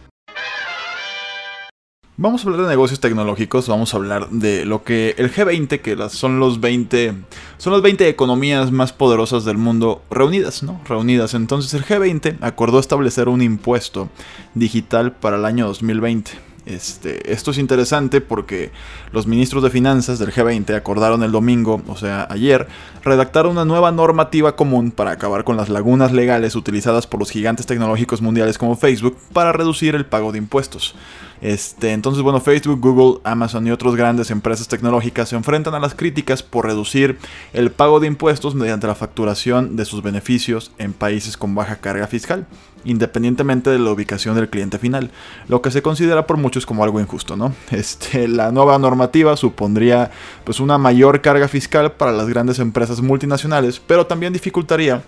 Vamos 2.19 2.45
a 2.45 2.49
hablar 2.49 2.63
de 2.63 2.69
negocios 2.69 3.01
tecnológicos, 3.01 3.69
vamos 3.69 3.93
a 3.93 3.97
hablar 3.97 4.29
de 4.29 4.67
lo 4.67 4.85
que 4.85 5.15
el 5.17 5.33
G20, 5.33 5.81
que 5.81 5.97
son 6.11 6.39
los 6.39 6.61
20 6.61 7.15
son 7.57 7.73
las 7.73 7.83
20 7.83 8.09
economías 8.09 8.71
más 8.71 8.93
poderosas 8.93 9.45
del 9.45 9.57
mundo 9.57 10.03
reunidas, 10.11 10.63
¿no? 10.63 10.81
Reunidas. 10.85 11.33
Entonces 11.33 11.73
el 11.75 11.85
G20 11.85 12.37
acordó 12.43 12.79
establecer 12.79 13.29
un 13.29 13.41
impuesto 13.41 14.11
digital 14.55 15.13
para 15.13 15.37
el 15.37 15.45
año 15.47 15.67
2020. 15.67 16.52
Este, 16.65 17.33
esto 17.33 17.51
es 17.51 17.59
interesante 17.59 18.21
porque 18.21 18.71
los 19.11 19.27
ministros 19.27 19.65
de 19.65 19.71
finanzas 19.71 20.21
del 20.21 20.33
G20 20.33 20.75
acordaron 20.77 21.25
el 21.25 21.33
domingo, 21.33 21.83
o 21.89 21.97
sea, 21.97 22.29
ayer, 22.31 22.69
redactar 23.03 23.47
una 23.47 23.65
nueva 23.65 23.91
normativa 23.91 24.55
común 24.55 24.93
para 24.93 25.11
acabar 25.11 25.43
con 25.43 25.57
las 25.57 25.69
lagunas 25.69 26.13
legales 26.13 26.55
utilizadas 26.55 27.09
por 27.09 27.19
los 27.19 27.31
gigantes 27.31 27.67
tecnológicos 27.67 28.23
mundiales 28.23 28.59
como 28.59 28.77
Facebook 28.77 29.17
para 29.33 29.53
reducir 29.53 29.97
el 29.97 30.07
pago 30.07 30.31
de 30.31 30.39
impuestos. 30.39 30.95
Este, 31.43 31.93
entonces, 31.93 32.23
bueno, 32.23 32.41
Facebook, 32.41 32.81
Google, 32.81 33.21
Amazon 33.25 33.67
y 33.67 33.73
otras 33.73 33.97
grandes 33.97 34.31
empresas 34.31 34.69
tecnológicas 34.69 35.29
se 35.29 35.37
enfrentan 35.37 35.75
a 35.75 35.81
las 35.81 35.95
críticas 35.95 36.43
por 36.43 36.67
reducir 36.67 37.19
el 37.53 37.73
pago 37.73 37.99
de 37.99 38.07
impuestos 38.07 38.55
mediante 38.55 38.87
la 38.87 38.95
facturación 38.95 39.75
de 39.75 39.85
sus 39.85 40.03
beneficios 40.03 40.71
en 40.79 40.93
países 40.93 41.37
con 41.37 41.57
baja 41.57 41.77
carga 41.77 42.07
fiscal, 42.07 42.47
independientemente 42.85 43.71
de 43.71 43.81
la 43.81 43.91
ubicación 43.91 44.37
del 44.37 44.51
cliente 44.51 44.79
final, 44.79 45.11
lo 45.49 45.61
que 45.63 45.73
se 45.73 45.83
considera 45.83 46.29
por 46.29 46.37
muchos 46.37 46.65
como 46.65 46.85
algo 46.85 47.01
injusto. 47.01 47.33
Este, 47.73 48.29
la 48.29 48.53
nueva 48.53 48.79
normativa 48.79 49.37
supondría 49.37 50.11
pues 50.45 50.61
una 50.61 50.79
mayor 50.79 51.23
carga 51.23 51.49
fiscal 51.49 51.93
para 51.93 52.13
las 52.13 52.29
grandes 52.29 52.59
empresas 52.61 53.01
multinacionales, 53.01 53.81
pero 53.81 54.07
también 54.07 54.33
dificultaría 54.33 55.03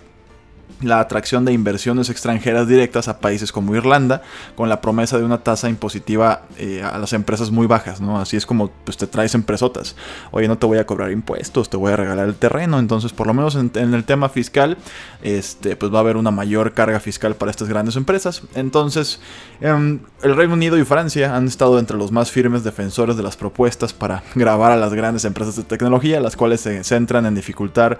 la 0.81 0.99
atracción 0.99 1.45
de 1.45 1.53
inversiones 1.53 2.09
extranjeras 2.09 2.67
directas 2.67 3.07
a 3.07 3.19
países 3.19 3.51
como 3.51 3.75
Irlanda, 3.75 4.21
con 4.55 4.69
la 4.69 4.81
promesa 4.81 5.17
de 5.17 5.23
una 5.23 5.39
tasa 5.39 5.69
impositiva 5.69 6.43
eh, 6.57 6.83
a 6.83 6.97
las 6.97 7.13
empresas 7.13 7.51
muy 7.51 7.67
bajas, 7.67 8.01
¿no? 8.01 8.19
Así 8.19 8.37
es 8.37 8.45
como 8.45 8.69
pues, 8.83 8.97
te 8.97 9.07
traes 9.07 9.35
empresotas. 9.35 9.95
Oye, 10.31 10.47
no 10.47 10.57
te 10.57 10.65
voy 10.65 10.77
a 10.77 10.85
cobrar 10.85 11.11
impuestos, 11.11 11.69
te 11.69 11.77
voy 11.77 11.93
a 11.93 11.95
regalar 11.95 12.27
el 12.27 12.35
terreno. 12.35 12.79
Entonces, 12.79 13.13
por 13.13 13.27
lo 13.27 13.33
menos 13.33 13.55
en, 13.55 13.71
el 13.75 14.03
tema 14.03 14.29
fiscal, 14.29 14.77
este, 15.21 15.75
pues 15.75 15.93
va 15.93 15.97
a 15.97 16.01
haber 16.01 16.17
una 16.17 16.31
mayor 16.31 16.73
carga 16.73 16.99
fiscal 16.99 17.35
para 17.35 17.51
estas 17.51 17.69
grandes 17.69 17.95
empresas. 17.95 18.43
Entonces, 18.53 19.19
em, 19.61 19.99
el 20.23 20.35
Reino 20.35 20.53
Unido 20.53 20.77
y 20.77 20.83
Francia 20.83 21.35
han 21.35 21.47
estado 21.47 21.79
entre 21.79 21.97
los 21.97 22.11
más 22.11 22.31
firmes 22.31 22.63
defensores 22.63 23.15
de 23.17 23.23
las 23.23 23.37
propuestas 23.37 23.93
para 23.93 24.23
grabar 24.35 24.71
a 24.71 24.77
las 24.77 24.93
grandes 24.93 25.25
empresas 25.25 25.55
de 25.55 25.63
tecnología, 25.63 26.19
las 26.19 26.35
cuales 26.35 26.61
se 26.61 26.83
centran 26.83 27.25
en 27.25 27.35
dificultar 27.35 27.99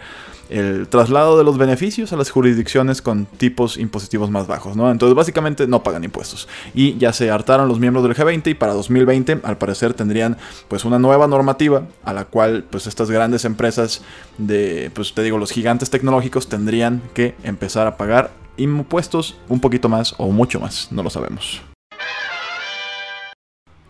el 0.49 0.87
traslado 0.87 1.37
de 1.37 1.43
los 1.43 1.57
beneficios 1.57 2.13
a 2.13 2.17
las 2.17 2.29
jurisdicciones 2.29 2.64
con 3.01 3.25
tipos 3.25 3.77
impositivos 3.77 4.29
más 4.29 4.47
bajos, 4.47 4.75
¿no? 4.75 4.91
Entonces 4.91 5.15
básicamente 5.15 5.67
no 5.67 5.83
pagan 5.83 6.03
impuestos. 6.03 6.47
Y 6.73 6.97
ya 6.97 7.13
se 7.13 7.31
hartaron 7.31 7.67
los 7.67 7.79
miembros 7.79 8.03
del 8.03 8.15
G20 8.15 8.47
y 8.47 8.53
para 8.55 8.73
2020 8.73 9.39
al 9.43 9.57
parecer 9.57 9.93
tendrían 9.93 10.37
pues 10.67 10.85
una 10.85 10.99
nueva 10.99 11.27
normativa 11.27 11.83
a 12.03 12.13
la 12.13 12.25
cual 12.25 12.65
pues 12.69 12.87
estas 12.87 13.09
grandes 13.09 13.45
empresas 13.45 14.01
de 14.37 14.91
pues 14.93 15.13
te 15.13 15.23
digo 15.23 15.37
los 15.37 15.51
gigantes 15.51 15.89
tecnológicos 15.89 16.47
tendrían 16.47 17.01
que 17.13 17.35
empezar 17.43 17.87
a 17.87 17.97
pagar 17.97 18.31
impuestos 18.57 19.37
un 19.49 19.59
poquito 19.59 19.89
más 19.89 20.15
o 20.17 20.31
mucho 20.31 20.59
más, 20.59 20.91
no 20.91 21.03
lo 21.03 21.09
sabemos. 21.09 21.61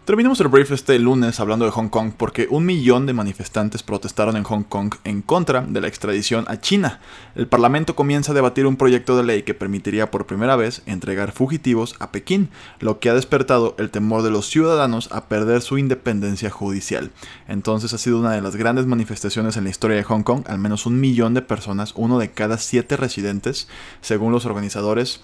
Terminamos 0.05 0.39
el 0.39 0.49
brief 0.49 0.71
este 0.71 0.99
lunes 0.99 1.39
hablando 1.39 1.65
de 1.65 1.71
Hong 1.71 1.87
Kong 1.87 2.11
porque 2.15 2.45
un 2.51 2.63
millón 2.63 3.07
de 3.07 3.13
manifestantes 3.13 3.81
protestaron 3.81 4.37
en 4.37 4.43
Hong 4.43 4.61
Kong 4.61 4.93
en 5.03 5.23
contra 5.23 5.61
de 5.61 5.81
la 5.81 5.87
extradición 5.87 6.45
a 6.47 6.61
China. 6.61 6.99
El 7.33 7.47
Parlamento 7.47 7.95
comienza 7.95 8.31
a 8.31 8.35
debatir 8.35 8.67
un 8.67 8.75
proyecto 8.75 9.17
de 9.17 9.23
ley 9.23 9.41
que 9.41 9.55
permitiría 9.55 10.11
por 10.11 10.27
primera 10.27 10.55
vez 10.55 10.83
entregar 10.85 11.31
fugitivos 11.31 11.95
a 11.97 12.11
Pekín, 12.11 12.49
lo 12.79 12.99
que 12.99 13.09
ha 13.09 13.15
despertado 13.15 13.73
el 13.79 13.89
temor 13.89 14.21
de 14.21 14.29
los 14.29 14.47
ciudadanos 14.47 15.11
a 15.11 15.25
perder 15.25 15.63
su 15.63 15.79
independencia 15.79 16.51
judicial. 16.51 17.09
Entonces 17.47 17.91
ha 17.91 17.97
sido 17.97 18.19
una 18.19 18.33
de 18.33 18.43
las 18.43 18.57
grandes 18.57 18.85
manifestaciones 18.85 19.57
en 19.57 19.63
la 19.63 19.71
historia 19.71 19.97
de 19.97 20.03
Hong 20.03 20.21
Kong, 20.21 20.43
al 20.45 20.59
menos 20.59 20.85
un 20.85 20.99
millón 20.99 21.33
de 21.33 21.41
personas, 21.41 21.93
uno 21.95 22.19
de 22.19 22.29
cada 22.29 22.59
siete 22.59 22.95
residentes, 22.95 23.67
según 24.01 24.31
los 24.31 24.45
organizadores. 24.45 25.21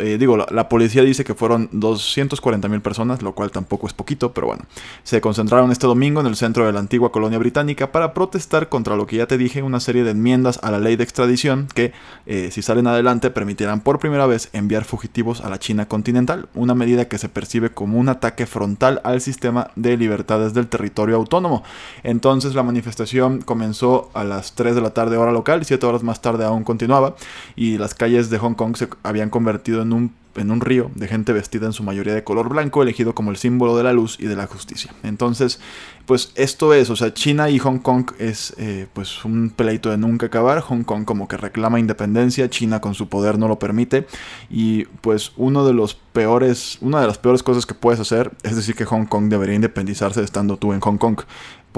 Eh, 0.00 0.16
digo, 0.18 0.38
la, 0.38 0.68
policía 0.70 1.02
dice 1.02 1.24
que 1.24 1.34
fueron 1.34 1.68
240 1.72 2.68
mil 2.68 2.80
personas, 2.80 3.20
lo 3.20 3.34
cual 3.34 3.50
tampoco 3.50 3.86
es 3.86 3.97
poquito, 3.98 4.32
pero 4.32 4.46
bueno. 4.46 4.64
Se 5.02 5.20
concentraron 5.20 5.70
este 5.70 5.86
domingo 5.86 6.22
en 6.22 6.26
el 6.26 6.36
centro 6.36 6.64
de 6.64 6.72
la 6.72 6.78
antigua 6.78 7.12
colonia 7.12 7.38
británica 7.38 7.92
para 7.92 8.14
protestar 8.14 8.70
contra 8.70 8.96
lo 8.96 9.06
que 9.06 9.16
ya 9.16 9.26
te 9.26 9.36
dije, 9.36 9.62
una 9.62 9.80
serie 9.80 10.04
de 10.04 10.12
enmiendas 10.12 10.58
a 10.62 10.70
la 10.70 10.78
ley 10.78 10.96
de 10.96 11.04
extradición 11.04 11.68
que, 11.74 11.92
eh, 12.24 12.48
si 12.50 12.62
salen 12.62 12.86
adelante, 12.86 13.30
permitirán 13.30 13.80
por 13.82 13.98
primera 13.98 14.26
vez 14.26 14.48
enviar 14.54 14.84
fugitivos 14.84 15.42
a 15.42 15.50
la 15.50 15.58
China 15.58 15.86
continental, 15.86 16.48
una 16.54 16.74
medida 16.74 17.08
que 17.08 17.18
se 17.18 17.28
percibe 17.28 17.70
como 17.70 17.98
un 17.98 18.08
ataque 18.08 18.46
frontal 18.46 19.02
al 19.04 19.20
sistema 19.20 19.70
de 19.76 19.98
libertades 19.98 20.54
del 20.54 20.68
territorio 20.68 21.16
autónomo. 21.16 21.62
Entonces 22.04 22.54
la 22.54 22.62
manifestación 22.62 23.42
comenzó 23.42 24.10
a 24.14 24.24
las 24.24 24.54
3 24.54 24.74
de 24.76 24.80
la 24.80 24.94
tarde 24.94 25.16
hora 25.16 25.32
local, 25.32 25.64
7 25.64 25.84
horas 25.84 26.02
más 26.02 26.22
tarde 26.22 26.44
aún 26.44 26.64
continuaba, 26.64 27.16
y 27.56 27.78
las 27.78 27.94
calles 27.94 28.30
de 28.30 28.38
Hong 28.38 28.54
Kong 28.54 28.76
se 28.76 28.88
habían 29.02 29.30
convertido 29.30 29.82
en 29.82 29.92
un 29.92 30.14
en 30.38 30.50
un 30.50 30.60
río 30.60 30.90
de 30.94 31.08
gente 31.08 31.32
vestida 31.32 31.66
en 31.66 31.72
su 31.72 31.82
mayoría 31.82 32.14
de 32.14 32.24
color 32.24 32.48
blanco, 32.48 32.82
elegido 32.82 33.14
como 33.14 33.30
el 33.30 33.36
símbolo 33.36 33.76
de 33.76 33.84
la 33.84 33.92
luz 33.92 34.16
y 34.18 34.26
de 34.26 34.36
la 34.36 34.46
justicia. 34.46 34.92
Entonces, 35.02 35.60
pues 36.06 36.32
esto 36.36 36.72
es, 36.72 36.88
o 36.90 36.96
sea, 36.96 37.12
China 37.12 37.50
y 37.50 37.58
Hong 37.58 37.78
Kong 37.78 38.12
es 38.18 38.54
eh, 38.56 38.86
pues 38.92 39.24
un 39.24 39.50
pleito 39.50 39.90
de 39.90 39.98
nunca 39.98 40.26
acabar. 40.26 40.60
Hong 40.60 40.82
Kong 40.82 41.04
como 41.04 41.28
que 41.28 41.36
reclama 41.36 41.78
independencia, 41.78 42.48
China 42.48 42.80
con 42.80 42.94
su 42.94 43.08
poder 43.08 43.38
no 43.38 43.46
lo 43.46 43.58
permite. 43.58 44.06
Y 44.48 44.84
pues 45.02 45.32
uno 45.36 45.66
de 45.66 45.74
los 45.74 45.94
peores, 45.94 46.78
una 46.80 47.00
de 47.00 47.06
las 47.06 47.18
peores 47.18 47.42
cosas 47.42 47.66
que 47.66 47.74
puedes 47.74 48.00
hacer 48.00 48.32
es 48.42 48.56
decir 48.56 48.74
que 48.74 48.84
Hong 48.84 49.04
Kong 49.04 49.28
debería 49.28 49.54
independizarse 49.54 50.22
estando 50.22 50.56
tú 50.56 50.72
en 50.72 50.80
Hong 50.80 50.96
Kong 50.96 51.20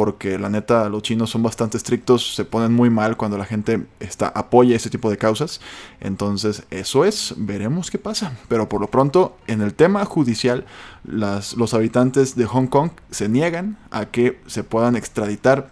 porque 0.00 0.38
la 0.38 0.49
neta 0.49 0.88
los 0.88 1.02
chinos 1.02 1.28
son 1.28 1.42
bastante 1.42 1.76
estrictos, 1.76 2.35
se 2.35 2.47
ponen 2.47 2.73
muy 2.73 2.88
mal 2.88 3.19
cuando 3.19 3.37
la 3.37 3.45
gente 3.45 3.87
está, 4.00 4.28
apoya 4.28 4.75
ese 4.75 4.88
tipo 4.88 5.11
de 5.11 5.19
causas. 5.19 5.61
Entonces 6.00 6.62
eso 6.71 7.04
es, 7.04 7.35
veremos 7.37 7.90
qué 7.90 7.99
pasa. 7.99 8.33
Pero 8.49 8.66
por 8.66 8.80
lo 8.80 8.87
pronto, 8.87 9.37
en 9.47 9.61
el 9.61 9.75
tema 9.75 10.02
judicial, 10.07 10.64
los 11.04 11.75
habitantes 11.75 12.35
de 12.35 12.47
Hong 12.47 12.69
Kong 12.69 12.92
se 13.11 13.28
niegan 13.28 13.76
a 13.90 14.07
que 14.07 14.40
se 14.47 14.64
puedan 14.64 14.97
extraditar 14.97 15.69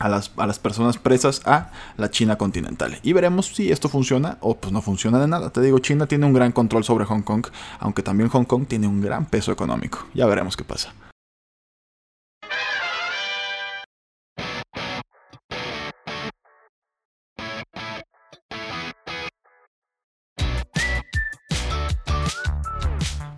a 0.00 0.08
las, 0.08 0.32
a 0.38 0.48
las, 0.48 0.58
personas 0.58 0.98
presas 0.98 1.40
a 1.44 1.70
la 1.96 2.10
China 2.10 2.36
continental. 2.36 2.98
Y 3.04 3.12
veremos 3.12 3.46
si 3.54 3.70
esto 3.70 3.88
funciona 3.88 4.38
o 4.40 4.56
pues 4.56 4.72
no 4.72 4.82
funciona 4.82 5.20
de 5.20 5.28
nada. 5.28 5.50
Te 5.50 5.60
digo, 5.60 5.78
China 5.78 6.08
tiene 6.08 6.26
un 6.26 6.32
gran 6.32 6.50
control 6.50 6.82
sobre 6.82 7.04
Hong 7.04 7.22
Kong, 7.22 7.46
aunque 7.78 8.02
también 8.02 8.28
Hong 8.28 8.44
Kong 8.44 8.66
tiene 8.66 8.88
un 8.88 9.00
gran 9.00 9.24
peso 9.24 9.52
económico. 9.52 10.04
Ya 10.14 10.26
veremos 10.26 10.56
qué 10.56 10.64
pasa. 10.64 10.94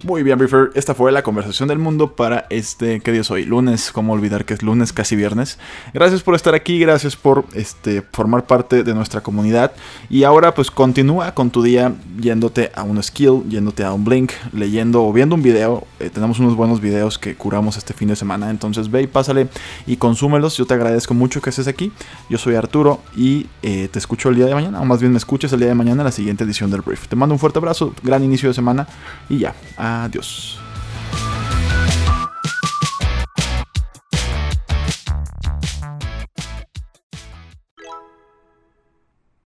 Muy 0.04 0.22
bien, 0.22 0.36
Briefer. 0.36 0.70
Esta 0.74 0.94
fue 0.94 1.10
la 1.12 1.22
conversación 1.22 1.66
del 1.66 1.78
mundo 1.78 2.14
para 2.14 2.46
este. 2.50 3.00
¿Qué 3.00 3.10
día 3.10 3.22
es 3.22 3.30
hoy? 3.30 3.46
Lunes. 3.46 3.90
¿Cómo 3.90 4.12
olvidar 4.12 4.44
que 4.44 4.52
es 4.52 4.62
lunes, 4.62 4.92
casi 4.92 5.16
viernes? 5.16 5.58
Gracias 5.94 6.22
por 6.22 6.34
estar 6.34 6.54
aquí. 6.54 6.78
Gracias 6.78 7.16
por 7.16 7.46
este, 7.54 8.02
formar 8.12 8.44
parte 8.44 8.84
de 8.84 8.92
nuestra 8.92 9.22
comunidad. 9.22 9.72
Y 10.10 10.24
ahora, 10.24 10.54
pues 10.54 10.70
continúa 10.70 11.32
con 11.32 11.48
tu 11.48 11.62
día 11.62 11.94
yéndote 12.20 12.70
a 12.74 12.82
un 12.82 13.02
skill, 13.02 13.44
yéndote 13.48 13.82
a 13.82 13.94
un 13.94 14.04
blink, 14.04 14.32
leyendo 14.52 15.02
o 15.02 15.10
viendo 15.10 15.36
un 15.36 15.42
video. 15.42 15.86
Eh, 15.98 16.10
tenemos 16.10 16.38
unos 16.38 16.54
buenos 16.54 16.82
videos 16.82 17.18
que 17.18 17.34
curamos 17.34 17.78
este 17.78 17.94
fin 17.94 18.08
de 18.08 18.16
semana. 18.16 18.50
Entonces 18.50 18.90
ve 18.90 19.00
y 19.00 19.06
pásale 19.06 19.48
y 19.86 19.96
consúmelos. 19.96 20.54
Yo 20.58 20.66
te 20.66 20.74
agradezco 20.74 21.14
mucho 21.14 21.40
que 21.40 21.48
estés 21.48 21.66
aquí. 21.66 21.92
Yo 22.28 22.36
soy 22.36 22.56
Arturo 22.56 23.00
y 23.16 23.46
eh, 23.62 23.88
te 23.90 23.98
escucho 24.00 24.28
el 24.28 24.36
día 24.36 24.44
de 24.44 24.54
mañana. 24.54 24.82
O 24.82 24.84
más 24.84 25.00
bien 25.00 25.12
me 25.12 25.18
escuches 25.18 25.50
el 25.54 25.60
día 25.60 25.68
de 25.68 25.74
mañana 25.74 26.02
en 26.02 26.04
la 26.04 26.12
siguiente 26.12 26.44
edición 26.44 26.70
del 26.70 26.82
Brief. 26.82 27.08
Te 27.08 27.16
mando 27.16 27.34
un 27.34 27.38
fuerte 27.38 27.58
abrazo. 27.58 27.94
Gran 28.02 28.22
inicio 28.22 28.50
de 28.50 28.54
semana. 28.54 28.86
Y 29.30 29.38
ya. 29.38 29.54
Adiós. 30.02 30.58